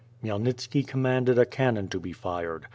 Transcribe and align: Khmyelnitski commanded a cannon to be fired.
Khmyelnitski 0.23 0.87
commanded 0.87 1.37
a 1.37 1.45
cannon 1.45 1.87
to 1.89 1.99
be 1.99 2.11
fired. 2.11 2.65